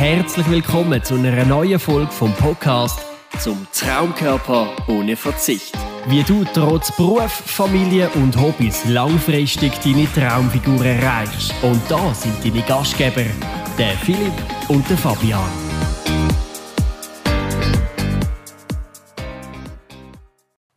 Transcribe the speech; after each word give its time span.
Herzlich 0.00 0.50
willkommen 0.50 1.04
zu 1.04 1.16
einer 1.16 1.44
neuen 1.44 1.78
Folge 1.78 2.10
vom 2.10 2.32
Podcast 2.32 3.04
zum 3.38 3.66
Traumkörper 3.70 4.74
ohne 4.88 5.14
Verzicht. 5.14 5.76
Wie 6.06 6.22
du 6.22 6.42
trotz 6.54 6.90
Beruf, 6.96 7.30
Familie 7.30 8.08
und 8.14 8.34
Hobbys 8.40 8.86
langfristig 8.86 9.74
deine 9.84 10.06
Traumfigur 10.06 10.82
erreichst. 10.86 11.52
Und 11.62 11.82
da 11.90 12.14
sind 12.14 12.42
deine 12.42 12.62
Gastgeber, 12.62 13.26
der 13.76 13.90
Philipp 13.98 14.32
und 14.70 14.88
der 14.88 14.96
Fabian. 14.96 15.50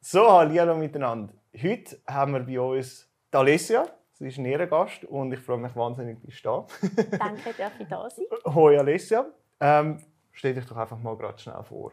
So, 0.01 0.29
hallo 0.29 0.75
miteinander. 0.75 1.33
Heute 1.55 1.97
haben 2.07 2.33
wir 2.33 2.41
bei 2.41 2.59
uns 2.59 3.09
Alessia. 3.31 3.85
Sie 4.23 4.29
ist 4.29 4.37
ein 4.37 4.45
Ehrengast 4.45 5.03
und 5.03 5.33
ich 5.33 5.39
freue 5.41 5.57
mich 5.57 5.75
wahnsinnig, 5.75 6.17
dass 6.23 6.41
du 6.41 6.43
da 6.43 6.65
Danke, 7.17 7.53
dass 7.57 7.73
ich 7.77 7.87
da 7.89 8.09
sein. 8.09 8.25
Hoi 8.55 8.77
Alessia. 8.77 9.25
Ähm, 9.59 10.01
stell 10.31 10.53
dich 10.53 10.65
doch 10.65 10.77
einfach 10.77 10.97
mal 10.97 11.17
gerade 11.17 11.37
schnell 11.37 11.61
vor. 11.63 11.91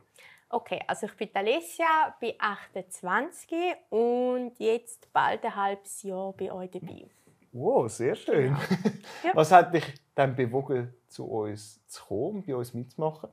Okay, 0.48 0.80
also 0.86 1.06
ich 1.06 1.16
bin 1.16 1.30
Alessia, 1.34 2.14
bin 2.20 2.34
28 2.38 3.74
und 3.88 4.52
jetzt 4.60 5.12
bald 5.12 5.44
ein 5.44 5.56
halbes 5.56 6.04
Jahr 6.04 6.32
bei 6.34 6.52
euch 6.52 6.70
dabei. 6.70 7.08
Wow, 7.50 7.90
sehr 7.90 8.14
schön. 8.14 8.54
Genau. 8.54 8.60
Ja. 9.24 9.32
Was 9.34 9.50
hat 9.50 9.74
dich 9.74 9.92
dann 10.14 10.36
bewogen, 10.36 10.94
zu 11.08 11.24
uns 11.24 11.84
zu 11.88 12.04
kommen, 12.04 12.44
bei 12.46 12.54
uns 12.54 12.72
mitzumachen? 12.72 13.30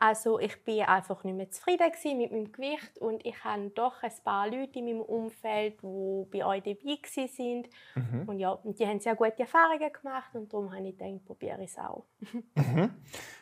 Also 0.00 0.38
ich 0.38 0.62
bin 0.62 0.82
einfach 0.82 1.24
nicht 1.24 1.34
mehr 1.34 1.50
zufrieden 1.50 1.90
mit 2.18 2.30
meinem 2.30 2.52
Gewicht 2.52 2.98
und 3.00 3.26
ich 3.26 3.42
habe 3.42 3.68
doch 3.70 4.00
ein 4.00 4.12
paar 4.22 4.48
Leute 4.48 4.78
in 4.78 4.84
meinem 4.84 5.00
Umfeld, 5.00 5.82
die 5.82 6.24
bei 6.30 6.46
euch 6.46 6.62
dabei 6.62 7.26
sind 7.26 7.68
Mhm. 7.96 8.28
und 8.28 8.38
ja, 8.38 8.52
und 8.52 8.78
die 8.78 8.86
haben 8.86 9.00
sehr 9.00 9.16
gute 9.16 9.40
Erfahrungen 9.40 9.92
gemacht 9.92 10.32
und 10.34 10.52
darum 10.52 10.72
habe 10.72 10.86
ich 10.86 10.96
gedacht, 10.96 11.24
probiere 11.26 11.64
ich 11.64 11.70
es 11.72 11.78
auch. 11.78 12.04
Mhm. 12.54 12.94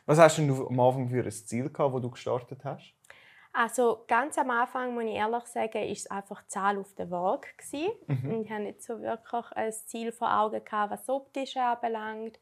Was 0.07 0.19
hast 0.19 0.39
du 0.39 0.67
am 0.69 0.81
Anfang 0.81 1.11
für 1.11 1.23
ein 1.23 1.31
Ziel 1.31 1.69
gehabt, 1.69 1.93
wo 1.93 1.99
du 1.99 2.11
gestartet 2.11 2.65
hast? 2.65 2.95
Also 3.53 4.05
ganz 4.07 4.39
am 4.39 4.51
Anfang, 4.51 4.95
muss 4.95 5.05
ich 5.05 5.15
ehrlich 5.15 5.45
sagen, 5.45 5.83
ist 5.83 6.01
es 6.07 6.11
einfach 6.11 6.43
die 6.43 6.49
Zahl 6.49 6.79
auf 6.79 6.95
der 6.95 7.11
Waage. 7.11 7.49
Mhm. 8.07 8.31
Und 8.31 8.45
ich 8.45 8.51
hatte 8.51 8.63
nicht 8.63 8.83
so 8.83 9.01
wirklich 9.01 9.53
ein 9.53 9.73
Ziel 9.73 10.11
vor 10.13 10.31
Augen, 10.41 10.65
gehabt, 10.65 10.93
was 10.93 11.01
das 11.01 11.09
Optische 11.11 11.63
anbelangt. 11.63 12.39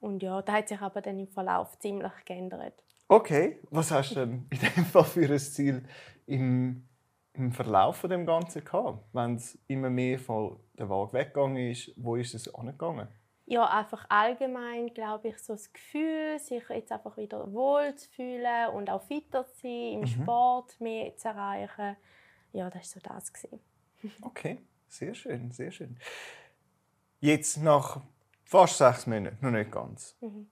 Und 0.00 0.22
ja, 0.22 0.42
da 0.42 0.52
hat 0.52 0.68
sich 0.68 0.80
aber 0.80 1.00
dann 1.00 1.18
im 1.18 1.28
Verlauf 1.28 1.76
ziemlich 1.78 2.12
geändert. 2.24 2.84
Okay, 3.10 3.58
was 3.70 3.90
hast 3.90 4.10
du 4.10 4.14
denn 4.16 4.46
in 4.50 4.58
dem 4.58 4.84
Fall 4.84 5.04
für 5.04 5.32
ein 5.32 5.38
Ziel 5.38 5.82
im, 6.26 6.86
im 7.32 7.52
Verlauf 7.52 7.96
von 7.96 8.10
dem 8.10 8.26
Ganzen 8.26 8.62
gehabt? 8.62 9.02
Wenn 9.14 9.36
es 9.36 9.58
immer 9.66 9.88
mehr 9.88 10.18
von 10.18 10.60
der 10.74 10.90
Waage 10.90 11.14
weggegangen 11.14 11.70
ist, 11.70 11.90
wo 11.96 12.16
ist 12.16 12.34
es 12.34 12.54
angegangen? 12.54 13.08
Ja, 13.46 13.64
einfach 13.64 14.04
allgemein, 14.10 14.92
glaube 14.92 15.28
ich, 15.28 15.38
so 15.38 15.54
das 15.54 15.72
Gefühl, 15.72 16.38
sich 16.38 16.62
jetzt 16.68 16.92
einfach 16.92 17.16
wieder 17.16 17.50
wohl 17.50 17.94
zu 17.96 18.10
fühlen 18.10 18.68
und 18.74 18.90
auch 18.90 19.02
fitter 19.02 19.46
zu 19.46 19.62
sein, 19.62 19.92
im 19.94 20.06
Sport 20.06 20.78
mehr 20.78 21.16
zu 21.16 21.28
erreichen. 21.28 21.96
Ja, 22.52 22.68
das 22.68 22.94
war 22.94 23.00
so 23.02 23.08
das. 23.08 23.32
Gewesen. 23.32 23.60
Okay, 24.20 24.60
sehr 24.86 25.14
schön, 25.14 25.50
sehr 25.50 25.70
schön. 25.70 25.98
Jetzt 27.20 27.56
nach 27.56 28.02
fast 28.44 28.78
sechs 28.78 29.06
Monaten, 29.06 29.38
noch 29.40 29.50
nicht 29.50 29.72
ganz. 29.72 30.14
Mhm. 30.20 30.50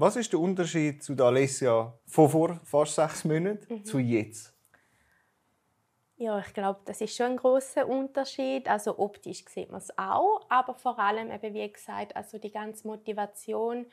Was 0.00 0.16
ist 0.16 0.32
der 0.32 0.40
Unterschied 0.40 1.02
zu 1.02 1.14
der 1.14 1.26
Alessia 1.26 1.92
von 2.06 2.30
vor 2.30 2.58
fast 2.64 2.94
sechs 2.94 3.22
Monaten 3.22 3.74
Mhm. 3.74 3.84
zu 3.84 3.98
jetzt? 3.98 4.56
Ja, 6.16 6.38
ich 6.38 6.54
glaube, 6.54 6.80
das 6.86 7.02
ist 7.02 7.14
schon 7.14 7.32
ein 7.32 7.36
großer 7.36 7.86
Unterschied. 7.86 8.66
Also 8.66 8.98
optisch 8.98 9.44
sieht 9.46 9.70
man 9.70 9.82
es 9.82 9.90
auch, 9.98 10.40
aber 10.48 10.72
vor 10.72 10.98
allem 10.98 11.30
eben 11.30 11.52
wie 11.52 11.70
gesagt, 11.70 12.16
also 12.16 12.38
die 12.38 12.50
ganze 12.50 12.86
Motivation 12.86 13.84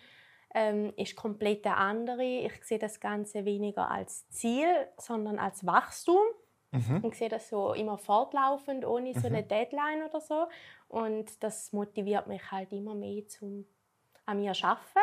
ähm, 0.55 0.94
ist 0.95 1.17
komplett 1.17 1.66
eine 1.66 1.75
andere. 1.75 2.23
Ich 2.23 2.63
sehe 2.63 2.80
das 2.80 3.02
Ganze 3.02 3.44
weniger 3.44 3.91
als 3.91 4.30
Ziel, 4.30 4.69
sondern 4.97 5.39
als 5.39 5.66
Wachstum. 5.66 6.23
Ich 7.03 7.16
sehe 7.16 7.30
das 7.30 7.50
so 7.50 7.73
immer 7.73 7.97
fortlaufend, 7.97 8.85
ohne 8.85 9.13
so 9.13 9.28
eine 9.28 9.44
Deadline 9.44 10.03
oder 10.07 10.22
so. 10.22 10.47
Und 10.88 11.44
das 11.44 11.74
motiviert 11.74 12.28
mich 12.28 12.50
halt 12.50 12.72
immer 12.72 12.95
mehr 12.95 13.28
zum 13.28 13.66
an 14.25 14.39
mir 14.39 14.53
arbeiten. 14.62 15.00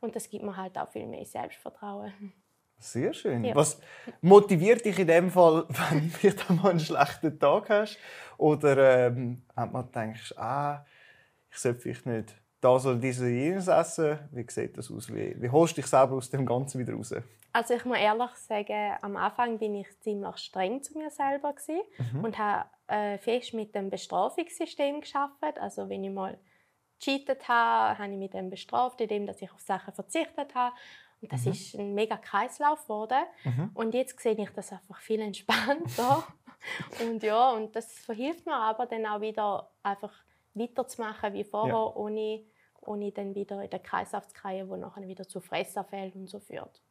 Und 0.00 0.14
das 0.14 0.28
gibt 0.28 0.44
mir 0.44 0.56
halt 0.56 0.76
auch 0.78 0.90
viel 0.90 1.06
mehr 1.06 1.24
Selbstvertrauen. 1.24 2.12
Sehr 2.78 3.14
schön. 3.14 3.44
Ja. 3.44 3.54
Was 3.54 3.80
motiviert 4.20 4.84
dich 4.84 4.98
in 4.98 5.06
dem 5.06 5.30
Fall, 5.30 5.64
wenn 5.90 6.08
du 6.08 6.08
vielleicht 6.10 6.50
einmal 6.50 6.72
einen 6.72 6.80
schlechten 6.80 7.38
Tag 7.38 7.70
hast? 7.70 7.98
Oder 8.36 9.06
ähm, 9.06 9.42
wenn 9.54 9.72
man 9.72 9.90
denkst, 9.90 10.34
ah, 10.36 10.84
ich 11.50 11.56
sollte 11.58 11.80
vielleicht 11.80 12.06
nicht 12.06 12.34
das 12.60 12.84
oder 12.84 12.96
dieses 12.96 13.22
oder 13.22 13.30
jenes 13.30 13.68
essen? 13.68 14.18
Wie 14.32 14.44
sieht 14.48 14.76
das 14.76 14.90
aus? 14.90 15.12
Wie, 15.12 15.40
wie 15.40 15.48
holst 15.48 15.76
du 15.76 15.80
dich 15.80 15.90
selber 15.90 16.16
aus 16.16 16.28
dem 16.30 16.44
Ganzen 16.44 16.78
wieder 16.80 16.94
raus? 16.94 17.14
Also 17.52 17.72
ich 17.72 17.86
muss 17.86 17.96
ehrlich 17.96 18.30
sagen, 18.34 18.96
am 19.00 19.16
Anfang 19.16 19.58
bin 19.58 19.76
ich 19.76 19.88
ziemlich 20.00 20.36
streng 20.36 20.82
zu 20.82 20.98
mir 20.98 21.10
selber 21.10 21.54
gewesen 21.54 21.80
und 22.22 22.36
habe 22.36 22.68
äh, 22.88 23.16
fest 23.16 23.54
mit 23.54 23.74
dem 23.74 23.88
Bestrafungssystem 23.88 25.00
geschafft. 25.00 25.58
Also 25.58 25.88
wenn 25.88 26.04
ich 26.04 26.12
mal 26.12 26.38
cheatet 26.98 27.48
habe, 27.48 27.98
habe 27.98 28.12
ich 28.12 28.18
mit 28.18 28.34
dem 28.34 28.50
bestraft, 28.50 29.00
indem 29.00 29.26
dass 29.26 29.40
ich 29.42 29.52
auf 29.52 29.60
Sachen 29.60 29.92
verzichtet 29.94 30.54
habe. 30.54 30.74
Und 31.22 31.32
das 31.32 31.46
ist 31.46 31.74
ein 31.74 31.94
mega 31.94 32.16
Kreislauf 32.16 32.82
geworden. 32.82 33.24
Und 33.74 33.94
jetzt 33.94 34.20
sehe 34.20 34.34
ich 34.34 34.50
das 34.50 34.72
einfach 34.72 35.00
viel 35.00 35.20
entspannter. 35.20 36.24
und 37.02 37.22
ja, 37.22 37.50
und 37.52 37.74
das 37.74 37.92
verhilft 37.92 38.46
mir 38.46 38.54
aber 38.54 38.86
dann 38.86 39.06
auch 39.06 39.20
wieder 39.20 39.70
einfach 39.82 40.12
weiterzumachen 40.54 41.32
wie 41.32 41.44
vorher, 41.44 41.74
Ja. 41.74 41.94
ohne, 41.96 42.44
ohne 42.82 43.12
dann 43.12 43.34
wieder 43.34 43.62
in 43.62 43.70
den 43.70 43.82
Kreislauf 43.82 44.26
zu 44.28 44.34
kriegen, 44.34 44.68
der 44.68 44.76
nachher 44.78 45.06
wieder 45.08 45.26
zu 45.26 45.40
Fressanfällen 45.40 46.12
und 46.12 46.28
so 46.28 46.38
führt. 46.40 46.82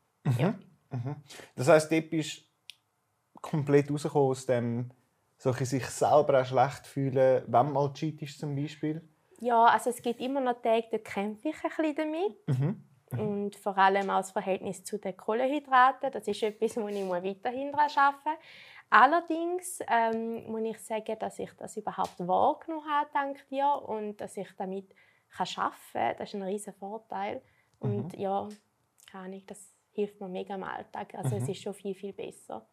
Das 1.56 1.68
heisst, 1.68 1.92
dort 1.92 2.10
bist 2.10 2.42
du 2.42 3.40
komplett 3.42 3.92
rausgekommen 3.92 4.30
aus 4.30 4.46
dem, 4.46 4.92
so 5.38 5.50
ein 5.50 5.56
bisschen 5.58 5.80
sich 5.80 5.90
selber 5.90 6.42
auch 6.42 6.46
schlecht 6.46 6.88
fühlen, 6.88 7.44
wenn 7.46 7.52
man 7.52 7.74
mal 7.74 7.94
cheatest 7.94 8.40
zum 8.40 8.56
Beispiel. 8.56 9.08
Ja, 9.40 9.66
also 9.66 9.90
es 9.90 10.02
gibt 10.02 10.22
immer 10.22 10.42
noch 10.42 10.62
Tage, 10.62 10.88
da 10.92 10.98
kämpfe 10.98 11.50
ich 11.50 11.56
ein 11.64 11.94
bisschen 11.94 11.96
damit. 11.96 12.48
Und 13.20 13.56
vor 13.56 13.78
allem 13.78 14.10
auch 14.10 14.18
das 14.18 14.32
Verhältnis 14.32 14.84
zu 14.84 14.98
den 14.98 15.16
Kohlenhydraten. 15.16 16.12
Das 16.12 16.28
ist 16.28 16.44
etwas, 16.44 16.76
wo 16.78 16.88
ich 16.88 17.10
weiterhin 17.10 17.72
daran 17.72 17.90
arbeiten 17.96 18.30
muss. 18.30 18.40
Allerdings 18.90 19.80
ähm, 19.88 20.52
muss 20.52 20.62
ich 20.64 20.80
sagen, 20.80 21.18
dass 21.20 21.40
ich 21.40 21.52
das 21.58 21.78
überhaupt 21.78 22.16
wahrgenommen 22.20 22.90
habe, 22.90 23.10
dank 23.14 23.48
dir. 23.50 23.68
Und 23.86 24.18
dass 24.18 24.38
ich 24.38 24.50
damit 24.58 24.94
kann 25.30 25.48
arbeiten 25.56 25.76
kann. 25.94 26.16
Das 26.18 26.30
ist 26.30 26.36
ein 26.36 26.44
riesen 26.44 26.74
Vorteil. 26.74 27.42
Und 27.80 28.14
ja, 28.18 28.48
keine 29.12 29.26
Ahnung, 29.26 29.44
das 29.48 29.75
hilft 29.96 30.20
mir 30.20 30.28
mega 30.28 30.56
im 30.56 30.64
Alltag. 30.64 31.16
Also 31.16 31.38
es 31.38 31.48
ist 31.48 31.62
schon 31.62 31.74
viel, 31.74 31.96
viel 31.96 32.14
besser. 32.14 32.68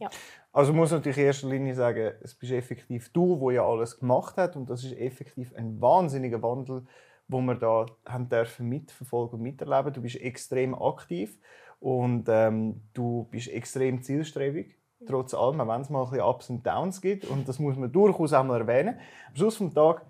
Ja. 0.00 0.10
Also 0.52 0.72
muss 0.72 0.90
natürlich 0.90 1.18
in 1.18 1.24
erster 1.24 1.48
Linie 1.48 1.74
sagen, 1.74 2.12
es 2.20 2.34
bist 2.34 2.52
effektiv 2.52 3.12
du, 3.12 3.40
wo 3.40 3.50
ja 3.50 3.64
alles 3.64 3.98
gemacht 3.98 4.36
hat 4.36 4.56
und 4.56 4.68
das 4.68 4.84
ist 4.84 4.96
effektiv 4.98 5.54
ein 5.54 5.80
wahnsinniger 5.80 6.42
Wandel, 6.42 6.84
wo 7.28 7.40
wir 7.40 7.54
da 7.54 7.86
haben 8.06 8.28
dürfen 8.28 8.68
mitverfolgen 8.68 9.38
und 9.38 9.42
miterleben. 9.42 9.92
Du 9.92 10.02
bist 10.02 10.16
extrem 10.16 10.74
aktiv 10.74 11.38
und 11.78 12.28
ähm, 12.28 12.82
du 12.92 13.28
bist 13.30 13.48
extrem 13.48 14.02
zielstrebig. 14.02 14.76
Trotz 15.06 15.34
allem, 15.34 15.60
auch 15.60 15.68
wenn 15.68 15.80
es 15.82 15.90
mal 15.90 16.02
ein 16.02 16.10
bisschen 16.10 16.26
Ups 16.26 16.50
und 16.50 16.66
Downs 16.66 17.00
gibt 17.00 17.24
und 17.26 17.46
das 17.48 17.58
muss 17.58 17.76
man 17.76 17.92
durchaus 17.92 18.32
auch 18.32 18.44
mal 18.44 18.60
erwähnen. 18.60 18.98
Am 19.28 19.36
Schluss 19.36 19.58
des 19.58 19.74
Tages, 19.74 20.02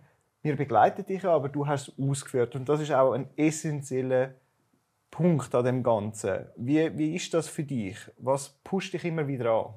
wir 0.43 0.57
begleiten 0.57 1.05
dich, 1.05 1.23
ja, 1.23 1.35
aber 1.35 1.49
du 1.49 1.67
hast 1.67 1.89
es 1.89 1.99
ausgeführt 1.99 2.55
und 2.55 2.69
das 2.69 2.81
ist 2.81 2.93
auch 2.93 3.13
ein 3.13 3.29
essentieller 3.37 4.35
Punkt 5.15 5.55
an 5.55 5.65
dem 5.65 5.85
Ganzen. 5.85 6.49
Wie, 6.57 6.99
wie 6.99 7.15
ist 7.15 7.33
das 7.33 7.49
für 7.49 7.63
dich? 7.63 7.97
Was 8.19 8.49
pusht 8.65 8.95
dich 8.95 9.05
immer 9.05 9.29
wieder 9.29 9.49
an? 9.53 9.75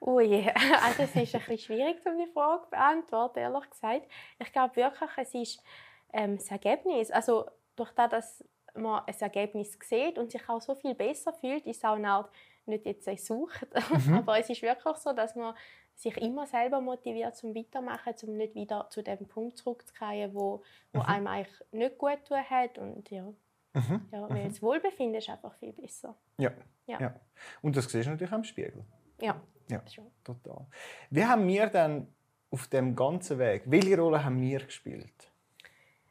Ui, 0.00 0.44
also 0.82 1.04
es 1.04 1.14
ist 1.14 1.34
ein 1.36 1.40
bisschen 1.42 1.58
schwierig, 1.58 2.04
um 2.04 2.18
die 2.18 2.32
Frage 2.32 2.64
zu 2.64 2.70
beantworten, 2.70 3.38
ehrlich 3.38 3.70
gesagt. 3.70 4.10
Ich 4.40 4.52
glaube 4.52 4.74
wirklich, 4.74 5.10
es 5.18 5.34
ist 5.34 5.62
ähm, 6.12 6.36
das 6.36 6.50
Ergebnis. 6.50 7.12
Also 7.12 7.46
durch 7.76 7.92
das, 7.92 8.10
dass 8.10 8.44
man 8.74 9.04
ein 9.06 9.14
Ergebnis 9.20 9.78
sieht 9.80 10.18
und 10.18 10.32
sich 10.32 10.48
auch 10.48 10.60
so 10.60 10.74
viel 10.74 10.96
besser 10.96 11.32
fühlt, 11.34 11.64
ist 11.64 11.76
es 11.76 11.84
auch 11.84 11.94
eine 11.94 12.10
Art, 12.10 12.30
nicht 12.66 12.86
jetzt 12.86 13.06
eine 13.06 13.18
Sucht, 13.18 13.68
aber 14.12 14.40
es 14.40 14.50
ist 14.50 14.62
wirklich 14.62 14.96
so, 14.96 15.12
dass 15.12 15.36
man 15.36 15.54
sich 15.94 16.16
immer 16.16 16.48
selber 16.48 16.80
motiviert 16.80 17.36
zum 17.36 17.54
Weitermachen, 17.54 18.14
um 18.24 18.36
nicht 18.36 18.56
wieder 18.56 18.88
zu 18.90 19.00
dem 19.00 19.28
Punkt 19.28 19.58
zurückzukehren, 19.58 20.34
wo, 20.34 20.64
wo 20.92 21.02
einem 21.02 21.28
eigentlich 21.28 21.64
nicht 21.70 21.98
gut 21.98 22.24
tun 22.26 22.42
hat 22.50 22.78
und 22.78 23.08
ja, 23.12 23.32
ja 24.12 24.28
weil 24.28 24.48
das 24.48 24.62
Wohlbefinden 24.62 25.16
ist 25.16 25.28
einfach 25.28 25.54
viel 25.54 25.72
besser. 25.72 26.16
Ja. 26.38 26.52
Ja. 26.86 27.00
ja. 27.00 27.20
Und 27.62 27.76
das 27.76 27.90
siehst 27.90 28.06
du 28.06 28.10
natürlich 28.10 28.32
am 28.32 28.44
Spiegel. 28.44 28.84
Ja, 29.20 29.40
Ja, 29.68 29.82
schon. 29.88 30.10
total. 30.24 30.66
Wie 31.10 31.24
haben 31.24 31.46
wir 31.46 31.66
dann 31.66 32.08
auf 32.50 32.68
dem 32.68 32.94
ganzen 32.94 33.38
Weg, 33.38 33.62
welche 33.66 33.98
Rolle 33.98 34.24
haben 34.24 34.40
wir 34.40 34.60
gespielt? 34.60 35.32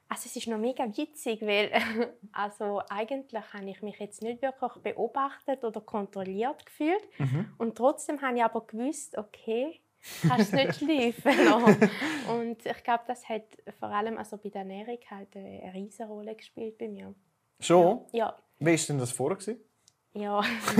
Also 0.08 0.28
es 0.28 0.36
ist 0.36 0.48
noch 0.48 0.60
mega 0.60 0.86
witzig, 0.86 1.42
weil 1.42 1.72
also 2.32 2.82
eigentlich 2.90 3.54
habe 3.54 3.70
ich 3.70 3.82
mich 3.82 4.00
jetzt 4.00 4.22
nicht 4.22 4.42
wirklich 4.42 4.74
beobachtet 4.84 5.64
oder 5.64 5.82
kontrolliert 5.82 6.66
gefühlt 6.66 7.04
und 7.58 7.76
trotzdem 7.76 8.22
habe 8.22 8.38
ich 8.38 8.44
aber 8.44 8.66
gewusst, 8.68 9.18
okay, 9.18 9.82
kannst 10.28 10.54
du 10.54 10.58
nicht 10.58 11.24
lassen. 11.26 11.90
Und 12.30 12.64
ich 12.64 12.84
glaube, 12.84 13.04
das 13.08 13.28
hat 13.28 13.44
vor 13.80 13.90
allem 13.90 14.18
also 14.18 14.38
bei 14.38 14.50
der 14.50 14.62
Ernährung 14.62 15.00
halt 15.10 15.36
eine 15.36 15.74
riesige 15.74 16.08
Rolle 16.08 16.36
gespielt 16.36 16.78
bei 16.78 16.88
mir. 16.88 17.14
Schon? 17.60 18.06
Ja. 18.12 18.36
Wie 18.60 18.66
war 18.78 18.88
denn 18.88 19.00
das 19.00 19.12
vorher? 19.12 19.56
Ja, 20.14 20.42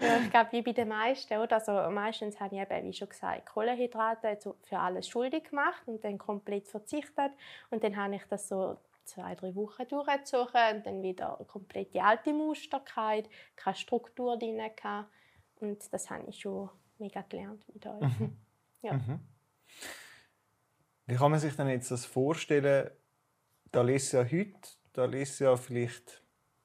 ja 0.00 0.18
ich 0.22 0.30
glaube, 0.30 0.52
wie 0.52 0.62
bei 0.62 0.72
den 0.72 0.88
meisten. 0.88 1.38
Oder? 1.38 1.56
Also, 1.56 1.72
meistens 1.90 2.38
habe 2.38 2.56
ich 2.56 2.60
eben, 2.60 2.86
wie 2.86 2.92
schon 2.92 3.08
gesagt, 3.08 3.46
Kohlenhydrate 3.46 4.38
so 4.40 4.56
für 4.62 4.78
alles 4.78 5.08
schuldig 5.08 5.44
gemacht 5.44 5.82
und 5.86 6.04
dann 6.04 6.18
komplett 6.18 6.68
verzichtet. 6.68 7.32
Und 7.70 7.82
dann 7.82 7.96
habe 7.96 8.16
ich 8.16 8.22
das 8.28 8.48
so 8.48 8.76
zwei, 9.04 9.34
drei 9.34 9.54
Wochen 9.54 9.88
durchgezogen 9.88 10.76
und 10.76 10.86
dann 10.86 11.02
wieder 11.02 11.38
komplett 11.48 11.94
die 11.94 12.00
alte 12.00 12.32
Muster 12.32 12.80
gehabt, 12.80 13.30
keine 13.56 13.76
Struktur 13.76 14.38
drin. 14.38 14.60
Gehabt. 14.76 15.08
Und 15.60 15.92
das 15.92 16.10
habe 16.10 16.24
ich 16.28 16.40
schon 16.40 16.68
mega 16.98 17.22
gelernt 17.22 17.64
mit 17.72 17.86
euch. 17.86 18.00
Mhm. 18.18 18.36
Ja. 18.82 18.94
Mhm. 18.94 19.20
Wie 21.04 21.16
kann 21.16 21.30
man 21.30 21.38
sich 21.38 21.54
denn 21.54 21.68
jetzt 21.68 21.90
das 21.90 22.06
vorstellen? 22.06 22.90
Da 23.70 23.82
lese 23.82 24.16
ja 24.16 24.24
heute, 24.24 24.70
ja 24.96 25.56
vielleicht 25.56 26.24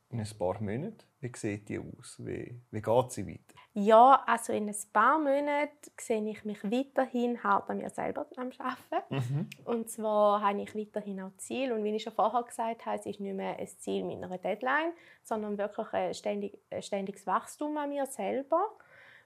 in 0.10 0.20
ein 0.20 0.38
paar 0.38 0.62
Monaten. 0.62 0.98
Wie 1.20 1.32
sieht 1.36 1.70
die 1.70 1.80
aus? 1.80 2.18
Wie, 2.20 2.62
wie 2.72 2.82
geht 2.82 3.12
sie 3.12 3.28
weiter? 3.28 3.56
Ja, 3.74 4.24
also 4.26 4.54
in 4.54 4.70
ein 4.70 4.76
paar 4.94 5.18
Monaten 5.20 5.92
sehe 6.00 6.30
ich 6.30 6.46
mich 6.46 6.64
weiterhin 6.64 7.44
hart 7.44 7.70
an 7.70 7.78
mir 7.78 7.90
selber 7.90 8.26
am 8.38 8.50
Arbeiten. 8.58 9.16
Mhm. 9.16 9.50
Und 9.66 9.90
zwar 9.90 10.42
habe 10.42 10.62
ich 10.62 10.76
weiterhin 10.76 11.22
auch 11.22 11.36
Ziel. 11.38 11.74
Und 11.74 11.84
wie 11.84 11.96
ich 11.96 12.04
schon 12.04 12.14
vorher 12.14 12.44
gesagt 12.44 12.86
habe, 12.86 12.98
es 13.00 13.06
ist 13.06 13.20
nicht 13.20 13.34
mehr 13.36 13.58
ein 13.58 13.68
Ziel 13.68 14.04
mit 14.06 14.24
einer 14.24 14.38
Deadline, 14.38 14.94
sondern 15.24 15.58
wirklich 15.58 15.92
ein, 15.94 16.14
ständig, 16.14 16.58
ein 16.70 16.82
ständiges 16.84 17.28
Wachstum 17.28 17.78
an 17.78 17.90
mir 17.90 18.06
selber. 18.06 18.78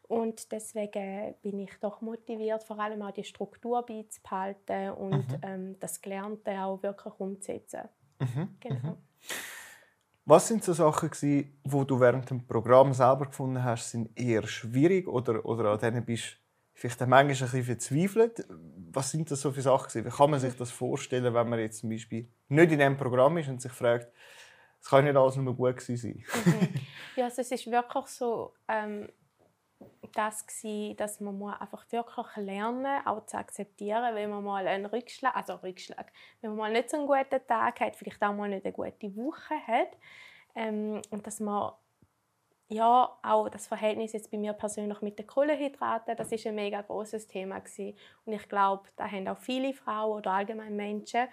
Und 0.07 0.51
deswegen 0.51 1.35
bin 1.41 1.59
ich 1.59 1.77
doch 1.79 2.01
motiviert, 2.01 2.63
vor 2.63 2.79
allem 2.79 3.03
auch 3.03 3.11
die 3.11 3.23
Struktur 3.23 3.85
beizubehalten 3.85 4.91
und 4.93 5.37
Mhm. 5.37 5.41
ähm, 5.43 5.79
das 5.79 6.01
Gelernte 6.01 6.59
auch 6.63 6.81
wirklich 6.81 7.13
umzusetzen. 7.19 7.87
Mhm. 8.19 8.57
Genau. 8.59 8.97
Was 10.25 10.47
sind 10.47 10.63
so 10.63 10.73
Sachen, 10.73 11.09
die 11.21 11.51
du 11.63 11.99
während 11.99 12.29
dem 12.29 12.45
Programm 12.45 12.93
selber 12.93 13.25
gefunden 13.25 13.63
hast, 13.63 13.89
sind 13.89 14.11
eher 14.15 14.45
schwierig 14.45 15.07
oder, 15.07 15.43
oder 15.43 15.71
an 15.71 15.79
denen 15.79 16.05
bist 16.05 16.33
du 16.33 16.37
vielleicht 16.73 16.99
manchmal 16.99 17.23
ein 17.23 17.27
bisschen 17.29 17.63
verzweifelt? 17.63 18.45
Was 18.91 19.09
sind 19.09 19.31
das 19.31 19.41
so 19.41 19.51
für 19.51 19.63
Sachen? 19.63 20.05
Wie 20.05 20.09
kann 20.09 20.29
man 20.29 20.39
sich 20.39 20.55
das 20.55 20.69
vorstellen, 20.69 21.33
wenn 21.33 21.49
man 21.49 21.57
jetzt 21.59 21.79
zum 21.79 21.89
Beispiel 21.89 22.29
nicht 22.47 22.71
in 22.71 22.77
diesem 22.77 22.95
Programm 22.97 23.37
ist 23.37 23.49
und 23.49 23.59
sich 23.59 23.71
fragt, 23.71 24.13
es 24.79 24.87
kann 24.87 25.03
nicht 25.03 25.17
alles 25.17 25.35
nur 25.35 25.55
gut 25.55 25.81
sein? 25.81 25.97
Mhm. 26.45 26.69
Ja, 27.15 27.25
also 27.25 27.41
es 27.41 27.51
ist 27.51 27.65
wirklich 27.65 28.05
so, 28.05 28.53
ähm, 28.67 29.09
das 30.15 30.45
gsi, 30.45 30.95
dass 30.97 31.19
man 31.19 31.37
muss 31.37 31.59
einfach 31.59 31.85
wirklich 31.91 32.27
lernen, 32.37 33.05
auch 33.05 33.25
zu 33.25 33.37
akzeptieren, 33.37 34.15
wenn 34.15 34.29
man 34.29 34.43
mal 34.43 34.67
einen 34.67 34.85
Rückschlag, 34.85 35.35
also 35.35 35.55
Rückschlag, 35.55 36.11
wenn 36.41 36.51
man 36.51 36.59
mal 36.59 36.71
nicht 36.71 36.89
so 36.89 36.97
einen 36.97 37.07
guten 37.07 37.45
Tag 37.47 37.79
hat, 37.79 37.95
vielleicht 37.95 38.21
auch 38.23 38.33
mal 38.33 38.49
nicht 38.49 38.65
eine 38.65 38.73
gute 38.73 39.15
Woche 39.15 39.55
hat, 39.67 39.97
ähm, 40.55 41.01
und 41.11 41.25
dass 41.25 41.39
man 41.39 41.73
ja, 42.71 43.17
auch 43.23 43.49
das 43.49 43.67
Verhältnis 43.67 44.13
jetzt 44.13 44.29
bei 44.29 44.37
mir 44.37 44.53
persönlich 44.53 45.01
mit 45.01 45.17
den 45.17 45.25
Kohlenhydraten, 45.25 46.15
das 46.15 46.31
ist 46.31 46.45
ein 46.45 46.53
mega 46.53 46.81
großes 46.81 47.27
Thema 47.27 47.59
gewesen. 47.59 47.97
und 48.25 48.33
ich 48.33 48.47
glaube, 48.47 48.83
da 48.95 49.09
haben 49.09 49.27
auch 49.27 49.39
viele 49.39 49.73
Frauen 49.73 50.19
oder 50.19 50.31
allgemein 50.31 50.75
Menschen, 50.75 51.27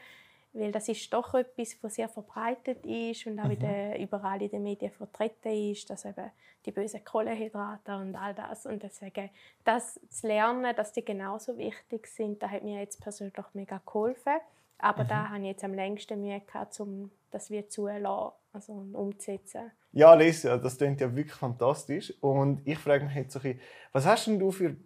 weil 0.58 0.72
das 0.72 0.88
ist 0.88 1.12
doch 1.12 1.34
etwas, 1.34 1.76
was 1.82 1.94
sehr 1.94 2.08
verbreitet 2.08 2.84
ist 2.84 3.26
und 3.26 3.38
auch 3.38 3.50
in 3.50 3.58
der, 3.58 3.98
überall 3.98 4.40
in 4.42 4.50
den 4.50 4.62
Medien 4.62 4.90
vertreten 4.90 5.70
ist, 5.72 5.88
dass 5.90 6.04
eben 6.04 6.30
die 6.64 6.72
bösen 6.72 7.04
Kohlenhydrate 7.04 7.96
und 7.96 8.16
all 8.16 8.34
das 8.34 8.66
und 8.66 8.82
deswegen 8.82 9.30
das 9.64 10.00
zu 10.08 10.26
lernen, 10.26 10.74
dass 10.74 10.92
die 10.92 11.04
genauso 11.04 11.56
wichtig 11.58 12.06
sind, 12.06 12.42
da 12.42 12.50
hat 12.50 12.64
mir 12.64 12.80
jetzt 12.80 13.00
persönlich 13.00 13.46
mega 13.54 13.80
geholfen. 13.84 14.34
Aber 14.78 15.04
da 15.04 15.30
habe 15.30 15.38
ich 15.38 15.46
jetzt 15.46 15.64
am 15.64 15.72
längsten 15.72 16.20
Mühe 16.20 16.40
gehabt, 16.40 16.78
um 16.80 17.10
das 17.30 17.50
wieder 17.50 17.68
zulassen, 17.68 18.32
also 18.52 18.72
umzusetzen. 18.92 19.70
Ja, 19.92 20.12
Lesia, 20.12 20.58
das 20.58 20.76
klingt 20.76 21.00
ja 21.00 21.14
wirklich 21.16 21.34
fantastisch. 21.34 22.12
Und 22.20 22.60
ich 22.66 22.78
frage 22.78 23.06
mich 23.06 23.14
jetzt 23.14 23.32
so 23.32 23.38
ein 23.38 23.42
bisschen, 23.42 23.60
was 23.92 24.04
hast 24.04 24.26
denn 24.26 24.38
du 24.38 24.50
für 24.50 24.76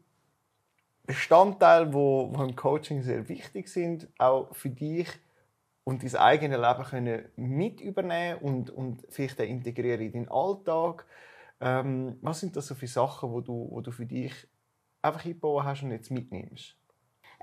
Bestandteile, 1.07 1.93
wo 1.93 2.33
im 2.39 2.55
Coaching 2.55 3.03
sehr 3.03 3.29
wichtig 3.29 3.67
sind, 3.69 4.07
auch 4.19 4.55
für 4.55 4.71
dich 4.71 5.09
und 5.85 6.03
dein 6.03 6.17
eigenes 6.17 6.61
Leben 6.61 6.85
können 6.85 7.29
mit 7.37 7.81
übernehmen 7.81 8.39
und, 8.41 8.71
und 8.71 9.07
vielleicht 9.09 9.41
auch 9.41 9.45
integrieren 9.45 10.01
in 10.01 10.13
deinen 10.13 10.29
Alltag? 10.29 11.07
Ähm, 11.61 12.19
was 12.23 12.41
sind 12.41 12.57
das 12.57 12.67
so 12.67 12.75
für 12.75 12.87
Sachen, 12.87 13.31
wo 13.31 13.41
du, 13.41 13.69
wo 13.71 13.81
du 13.81 13.91
für 13.91 14.07
dich 14.07 14.33
einfach 15.03 15.25
eingebaut 15.25 15.65
hast 15.65 15.83
und 15.83 15.91
jetzt 15.91 16.11
mitnimmst? 16.11 16.77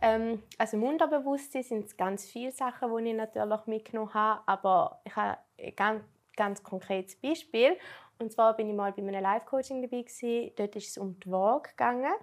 Ähm, 0.02 0.44
also 0.58 0.78
im 0.78 0.84
Unterbewusstsein 0.84 1.64
sind 1.64 1.86
es 1.86 1.98
ganz 1.98 2.26
viele 2.26 2.52
Sachen, 2.52 2.96
die 2.98 3.10
ich 3.10 3.16
natürlich 3.16 3.66
mitgenommen 3.66 4.14
habe, 4.14 4.42
aber 4.46 5.02
ich 5.06 5.16
habe 5.16 5.38
ein 5.60 5.76
ganz, 5.76 6.04
ganz 6.36 6.64
konkretes 6.64 7.16
Beispiel. 7.16 7.78
Und 8.20 8.32
zwar 8.32 8.56
bin 8.56 8.70
ich 8.70 8.76
mal 8.76 8.92
bei 8.92 9.02
einem 9.02 9.22
Live-Coaching 9.22 9.82
dabei 9.82 10.02
gewesen. 10.02 10.52
Dort 10.56 10.76
ist 10.76 10.90
es 10.90 10.98
um 10.98 11.20
die 11.20 11.32
Waage 11.32 11.70
gegangen 11.70 12.14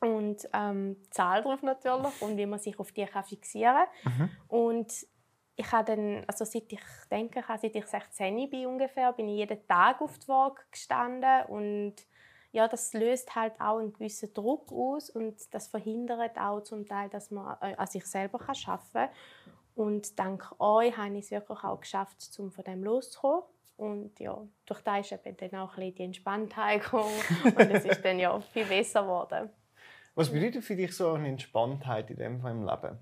und 0.00 0.48
ähm, 0.52 0.96
die 1.02 1.10
Zahl 1.10 1.42
drauf 1.42 1.62
natürlich 1.62 2.22
und 2.22 2.36
wie 2.36 2.46
man 2.46 2.58
sich 2.58 2.78
auf 2.78 2.92
die 2.92 3.06
kann 3.06 3.24
fixieren 3.24 3.86
kann. 4.04 4.30
Und 4.48 5.06
ich 5.56 5.72
habe 5.72 5.96
dann, 5.96 6.24
also 6.26 6.44
seit 6.44 6.70
ich 6.70 6.80
denke, 7.10 7.42
seit 7.46 7.74
ich 7.74 7.86
16 7.86 8.50
bin 8.50 8.66
ungefähr, 8.66 9.12
bin 9.12 9.28
ich 9.28 9.38
jeden 9.38 9.66
Tag 9.66 10.00
auf 10.02 10.18
die 10.18 10.28
Waage 10.28 10.62
gestanden 10.70 11.46
und 11.48 11.94
ja, 12.52 12.68
das 12.68 12.92
löst 12.92 13.34
halt 13.34 13.54
auch 13.60 13.78
einen 13.78 13.92
gewissen 13.92 14.32
Druck 14.32 14.70
aus 14.70 15.10
und 15.10 15.36
das 15.52 15.68
verhindert 15.68 16.38
auch 16.38 16.60
zum 16.60 16.86
Teil, 16.86 17.08
dass 17.08 17.30
man 17.30 17.56
äh, 17.60 17.74
an 17.74 17.86
sich 17.86 18.06
selber 18.06 18.38
kann 18.38 18.56
arbeiten 18.66 18.92
kann. 18.92 19.08
Und 19.74 20.18
dank 20.18 20.54
euch 20.58 20.96
habe 20.96 21.18
ich 21.18 21.24
es 21.26 21.30
wirklich 21.30 21.64
auch 21.64 21.80
geschafft, 21.80 22.30
um 22.38 22.50
von 22.50 22.64
dem 22.64 22.82
loszukommen. 22.82 23.42
Und 23.76 24.18
ja, 24.20 24.42
durch 24.64 24.80
das 24.80 25.12
ist 25.12 25.26
eben 25.26 25.36
dann 25.36 25.60
auch 25.60 25.72
ein 25.72 25.80
bisschen 25.80 25.94
die 25.96 26.02
Entspanntheit 26.04 26.82
gekommen 26.82 27.12
und 27.44 27.70
es 27.70 27.84
ist 27.84 28.02
dann 28.02 28.18
ja 28.18 28.40
viel 28.40 28.64
besser 28.64 29.02
geworden. 29.02 29.50
Was 30.14 30.32
bedeutet 30.32 30.64
für 30.64 30.76
dich 30.76 30.96
so 30.96 31.12
eine 31.12 31.28
Entspanntheit 31.28 32.10
in 32.10 32.16
dem 32.16 32.40
Fall 32.40 32.52
im 32.52 32.64
Leben? 32.64 32.98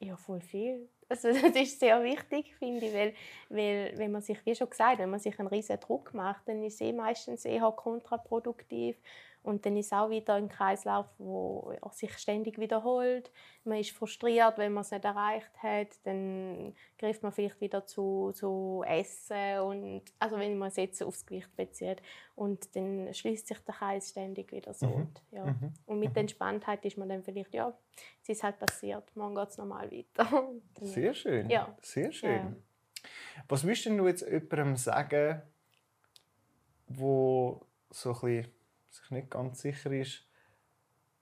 Ja, 0.00 0.16
voll 0.16 0.42
viel. 0.42 0.90
Also 1.12 1.28
das 1.32 1.54
ist 1.56 1.78
sehr 1.78 2.02
wichtig, 2.02 2.54
finde 2.58 2.86
ich, 2.86 2.94
weil, 2.94 3.14
weil 3.50 3.92
wenn 3.98 4.12
man 4.12 4.22
sich, 4.22 4.38
wie 4.46 4.54
schon 4.54 4.70
gesagt, 4.70 4.98
wenn 4.98 5.10
man 5.10 5.20
sich 5.20 5.38
einen 5.38 5.48
riesen 5.48 5.78
Druck 5.78 6.14
macht, 6.14 6.48
dann 6.48 6.62
ist 6.64 6.74
es 6.74 6.80
eh 6.80 6.92
meistens 6.92 7.44
eher 7.44 7.70
kontraproduktiv 7.72 8.96
und 9.42 9.66
dann 9.66 9.76
ist 9.76 9.86
es 9.86 9.92
auch 9.92 10.08
wieder 10.08 10.34
ein 10.34 10.48
Kreislauf, 10.48 11.06
wo 11.18 11.74
sich 11.90 12.16
ständig 12.18 12.58
wiederholt. 12.58 13.30
Man 13.64 13.78
ist 13.78 13.90
frustriert, 13.90 14.56
wenn 14.58 14.72
man 14.72 14.82
es 14.82 14.90
nicht 14.92 15.04
erreicht 15.04 15.50
hat, 15.62 15.88
dann 16.04 16.74
greift 16.98 17.22
man 17.22 17.32
vielleicht 17.32 17.60
wieder 17.60 17.84
zu, 17.86 18.30
zu 18.34 18.84
Essen 18.86 19.58
und 19.60 20.02
also 20.20 20.38
wenn 20.38 20.56
man 20.58 20.68
es 20.68 20.76
jetzt 20.76 21.02
aufs 21.02 21.26
Gewicht 21.26 21.54
bezieht 21.56 22.00
und 22.36 22.74
dann 22.76 23.12
schließt 23.12 23.46
sich 23.48 23.58
der 23.58 23.74
Kreis 23.74 24.10
ständig 24.10 24.52
wieder 24.52 24.72
so. 24.74 24.86
Mhm. 24.86 24.94
Und, 24.94 25.22
ja. 25.32 25.44
Mhm. 25.46 25.72
und 25.86 25.98
mit 25.98 26.14
der 26.14 26.20
Entspanntheit 26.20 26.84
ist 26.84 26.96
man 26.96 27.08
dann 27.08 27.22
vielleicht, 27.22 27.52
ja, 27.52 27.76
es 28.22 28.28
ist 28.28 28.42
halt 28.44 28.58
passiert, 28.58 29.04
morgen 29.16 29.34
geht 29.34 29.48
es 29.48 29.58
normal 29.58 29.90
weiter. 29.90 30.24
Dann- 30.74 30.86
Sehr 30.86 31.14
schön. 31.14 31.50
Ja. 31.50 31.76
Sehr 31.82 32.12
schön. 32.12 32.30
Ja. 32.30 32.52
Was 33.48 33.64
würdest 33.64 33.86
du 33.86 34.06
jetzt 34.06 34.22
jemandem 34.22 34.76
sagen, 34.76 35.42
wo 36.86 37.66
so 37.90 38.10
ein 38.10 38.20
bisschen 38.20 38.52
sich 38.94 39.10
nicht 39.10 39.30
ganz 39.30 39.60
sicher 39.60 39.90
ist, 39.92 40.26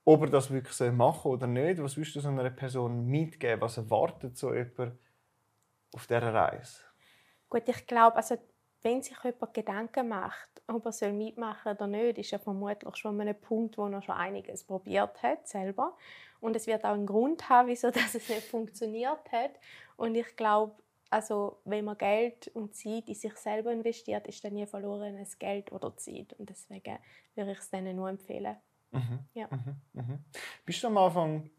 ob 0.05 0.21
er 0.21 0.29
das 0.29 0.51
wirklich 0.51 0.73
soll 0.73 0.91
machen 0.91 1.31
oder 1.31 1.47
nicht? 1.47 1.81
Was 1.81 1.95
würdest 1.95 2.15
du 2.15 2.19
so 2.19 2.29
einer 2.29 2.49
Person 2.49 3.05
mitgeben? 3.05 3.61
Was 3.61 3.77
erwartet 3.77 4.37
so 4.37 4.53
jemand 4.53 4.97
auf 5.93 6.07
dieser 6.07 6.33
Reise? 6.33 6.81
Gut, 7.49 7.67
ich 7.67 7.85
glaube, 7.85 8.15
also, 8.15 8.37
wenn 8.81 9.03
sich 9.03 9.17
jemand 9.23 9.53
Gedanken 9.53 10.07
macht, 10.07 10.49
ob 10.67 10.85
er 10.85 10.91
soll 10.91 11.13
mitmachen 11.13 11.73
oder 11.73 11.87
nicht, 11.87 12.17
ist 12.17 12.33
er 12.33 12.39
vermutlich 12.39 12.95
schon 12.95 13.15
an 13.15 13.27
einem 13.27 13.39
Punkt, 13.39 13.77
wo 13.77 13.87
er 13.87 14.01
schon 14.01 14.15
einiges 14.15 14.63
probiert 14.63 15.21
hat, 15.21 15.47
selber. 15.47 15.95
Und 16.39 16.55
es 16.55 16.65
wird 16.65 16.83
auch 16.83 16.93
einen 16.93 17.05
Grund 17.05 17.49
haben, 17.49 17.67
wieso 17.67 17.91
das 17.91 18.15
es 18.15 18.27
nicht 18.27 18.43
funktioniert 18.43 19.31
hat. 19.31 19.51
Und 19.97 20.15
ich 20.15 20.35
glaube, 20.35 20.73
also, 21.11 21.61
wenn 21.65 21.85
man 21.85 21.97
Geld 21.97 22.47
und 22.53 22.73
Zeit 22.73 23.09
in 23.09 23.15
sich 23.15 23.35
selber 23.35 23.71
investiert, 23.73 24.27
ist 24.27 24.43
dann 24.43 24.53
nie 24.53 24.65
verlorenes 24.65 25.37
Geld 25.37 25.71
oder 25.71 25.95
Zeit. 25.97 26.33
Und 26.39 26.49
deswegen 26.49 26.97
würde 27.35 27.51
ich 27.51 27.59
es 27.59 27.69
denen 27.69 27.97
nur 27.97 28.09
empfehlen. 28.09 28.55
Mhm. 28.91 29.19
Ja. 29.33 29.47
Mhm. 29.51 29.75
Mhm. 29.93 30.19
Bist 30.65 30.81
du 30.83 30.87
am 30.87 30.97
Anfang 30.97 31.49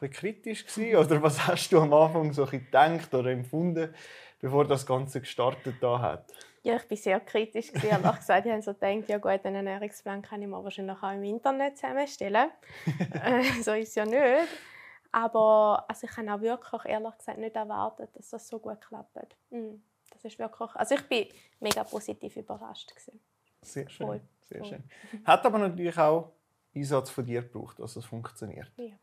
ein 0.00 0.10
kritisch 0.10 0.64
gewesen, 0.66 0.96
oder 1.04 1.22
was 1.22 1.44
hast 1.46 1.70
du 1.72 1.80
am 1.80 1.92
Anfang 1.92 2.32
so 2.32 2.44
ein 2.44 2.50
gedacht 2.50 3.12
oder 3.14 3.30
empfunden, 3.30 3.92
bevor 4.40 4.64
das 4.64 4.86
Ganze 4.86 5.20
gestartet 5.20 5.76
da 5.80 5.98
hat? 5.98 6.32
Ja, 6.62 6.76
ich 6.76 6.88
war 6.88 6.96
sehr 6.96 7.20
kritisch. 7.20 7.72
gewesen. 7.72 7.88
Ehrlich 7.90 8.16
gesagt, 8.16 8.46
ich 8.46 8.52
habe 8.52 8.62
so 8.62 8.74
gedacht, 8.74 9.08
ja 9.08 9.18
gut, 9.18 9.44
einen 9.44 9.66
Ernährungsplan 9.66 10.22
kann 10.22 10.40
ich 10.40 10.48
mir 10.48 10.62
wahrscheinlich 10.62 10.96
auch 10.96 11.12
im 11.12 11.24
Internet 11.24 11.76
zusammenstellen. 11.78 12.50
Äh, 13.12 13.42
so 13.62 13.72
ist 13.72 13.88
es 13.88 13.94
ja 13.96 14.04
nicht. 14.04 14.48
Aber 15.14 15.84
also 15.86 16.08
ich 16.10 16.16
habe 16.16 16.34
auch 16.34 16.40
wirklich, 16.40 16.84
ehrlich 16.86 17.16
gesagt, 17.18 17.38
nicht 17.38 17.54
erwartet, 17.54 18.10
dass 18.14 18.30
das 18.30 18.48
so 18.48 18.58
gut 18.58 18.80
klappt. 18.80 19.36
Mm, 19.50 19.76
Das 20.12 20.24
ist 20.24 20.38
wirklich, 20.40 20.70
also 20.74 20.94
ich 20.96 21.02
bin 21.08 21.28
mega 21.60 21.84
positiv 21.84 22.36
überrascht. 22.36 22.90
Gewesen. 22.90 23.20
Sehr 23.62 23.88
schön. 23.88 24.06
Voll, 24.08 24.20
Sehr 24.42 24.58
voll. 24.58 24.68
schön. 24.70 24.84
Hat 25.24 25.46
aber 25.46 25.58
natürlich 25.58 25.96
auch 25.96 26.32
Einsatz 26.74 27.10
von 27.10 27.24
dir 27.24 27.42
gebraucht, 27.42 27.78
dass 27.78 27.94
es 27.94 28.04
funktioniert. 28.04 28.72
Ja. 28.76 28.94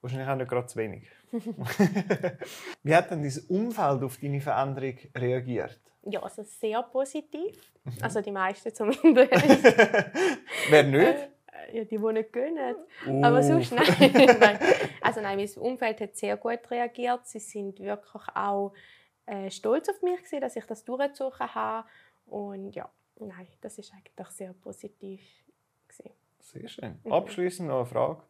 Wahrscheinlich 0.00 0.28
auch 0.28 0.36
nicht 0.36 0.48
gerade 0.48 0.66
zu 0.66 0.78
wenig. 0.78 1.06
Wie 2.82 2.94
hat 2.94 3.10
denn 3.10 3.22
dein 3.22 3.38
Umfeld 3.48 4.02
auf 4.02 4.16
deine 4.16 4.40
Veränderung 4.40 4.96
reagiert? 5.14 5.78
Ja, 6.04 6.22
also 6.22 6.44
sehr 6.44 6.82
positiv. 6.84 7.72
Also 8.00 8.22
die 8.22 8.30
meisten 8.30 8.74
zumindest. 8.74 9.30
Wer 10.70 10.82
nicht? 10.84 11.28
Äh, 11.52 11.78
ja, 11.78 11.84
die, 11.84 11.98
die 11.98 12.12
nicht 12.12 12.32
gönnen. 12.32 12.76
Uh. 13.06 13.24
Aber 13.24 13.42
sonst 13.42 13.72
nein. 13.72 14.58
Also 15.00 15.20
nein, 15.20 15.38
mein 15.38 15.62
Umfeld 15.62 16.00
hat 16.00 16.16
sehr 16.16 16.36
gut 16.36 16.70
reagiert. 16.70 17.26
Sie 17.26 17.38
sind 17.38 17.78
wirklich 17.80 18.22
auch 18.34 18.72
äh, 19.26 19.50
stolz 19.50 19.88
auf 19.88 20.02
mich 20.02 20.18
gewesen, 20.18 20.40
dass 20.40 20.56
ich 20.56 20.64
das 20.64 20.84
durchgezogen 20.84 21.54
habe. 21.54 21.88
Und 22.26 22.72
ja, 22.74 22.88
nein, 23.20 23.46
das 23.60 23.78
ist 23.78 23.92
eigentlich 23.92 24.28
sehr 24.28 24.52
positiv 24.52 25.20
gewesen. 25.88 26.14
Sehr 26.40 26.68
schön. 26.68 27.00
Abschließend 27.10 27.68
noch 27.68 27.78
eine 27.78 27.86
Frage. 27.86 28.22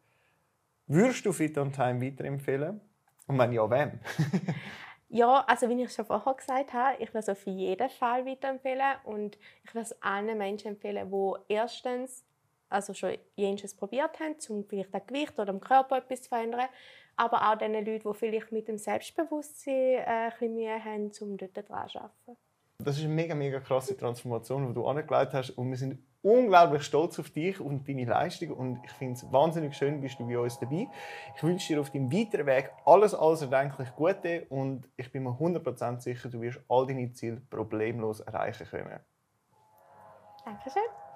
Würdest 0.87 1.25
du 1.27 1.33
Fit 1.33 1.57
on 1.59 1.73
Time 1.73 2.01
weiterempfehlen? 2.01 2.81
Und 3.27 3.39
wenn 3.39 3.53
ja, 3.53 3.71
wem? 3.71 4.01
Ja, 5.11 5.43
also 5.47 5.71
wie 5.71 5.83
ich 5.83 5.91
schon 5.91 6.05
vorher 6.05 6.35
gesagt 6.35 6.75
habe, 6.75 7.03
ich 7.03 7.09
würde 7.09 7.21
es 7.21 7.29
auf 7.31 7.47
jeden 7.47 7.89
Fall 7.89 8.27
weiterempfehlen 8.27 8.97
und 9.05 9.39
ich 9.65 9.75
würde 9.75 9.87
es 9.87 10.03
allen 10.03 10.37
Menschen 10.37 10.69
empfehlen, 10.69 11.11
die 11.11 11.55
erstens 11.55 12.27
also 12.69 12.95
schon 12.95 13.17
jenseits 13.37 13.75
probiert 13.75 14.19
haben, 14.21 14.37
um 14.49 14.65
vielleicht 14.65 14.93
das 14.93 15.07
Gewicht 15.07 15.39
oder 15.39 15.51
am 15.51 15.61
Körper 15.61 15.99
etwas 15.99 16.23
zu 16.23 16.29
verändern, 16.29 16.69
aber 17.17 17.51
auch 17.51 17.59
den 17.59 17.73
Leuten, 17.73 18.09
die 18.09 18.15
vielleicht 18.15 18.53
mit 18.53 18.69
dem 18.69 18.79
Selbstbewusstsein 18.79 19.75
äh, 19.75 20.05
ein 20.05 20.31
bisschen 20.31 20.55
Mühe 20.55 20.85
haben, 20.85 21.11
um 21.21 21.37
dort 21.37 21.69
dran 21.69 21.89
zu 21.89 21.99
arbeiten. 21.99 22.37
Das 22.85 22.97
ist 22.97 23.05
eine 23.05 23.13
mega, 23.13 23.35
mega 23.35 23.59
krasse 23.59 23.97
Transformation, 23.97 24.69
die 24.69 24.75
du 24.75 24.87
angelegt 24.87 25.33
hast. 25.33 25.51
Und 25.51 25.69
wir 25.69 25.77
sind 25.77 25.99
unglaublich 26.23 26.85
stolz 26.85 27.19
auf 27.19 27.31
dich 27.31 27.59
und 27.61 27.89
deine 27.89 28.05
Leistung. 28.05 28.53
Und 28.53 28.81
ich 28.85 28.93
finde 28.93 29.15
es 29.15 29.33
wahnsinnig 29.33 29.77
schön, 29.77 30.01
bist 30.01 30.21
du 30.21 30.29
bei 30.29 30.39
uns 30.39 30.61
dabei. 30.61 30.87
Ich 31.35 31.43
wünsche 31.43 31.75
dir 31.75 31.81
auf 31.81 31.91
deinem 31.91 32.13
weiteren 32.13 32.47
Weg 32.47 32.71
alles, 32.85 33.15
alles 33.15 33.43
erdenklich 33.43 33.89
Gute. 33.97 34.47
Und 34.49 34.89
ich 34.97 35.11
bin 35.11 35.25
mir 35.25 35.31
100% 35.31 36.01
sicher, 36.01 36.29
du 36.29 36.41
wirst 36.41 36.61
all 36.69 36.87
deine 36.87 37.13
Ziele 37.13 37.43
problemlos 37.51 38.21
erreichen 38.21 38.67
können. 38.69 39.01
Dankeschön. 40.45 41.09